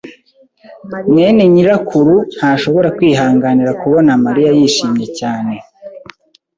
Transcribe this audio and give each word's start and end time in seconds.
mwene 1.09 1.43
nyirakuru 1.53 2.15
ntashobora 2.35 2.87
kwihanganira 2.97 3.71
kubona 3.81 4.11
Mariya 4.25 4.49
yishimye 4.57 5.07
cyane. 5.19 5.53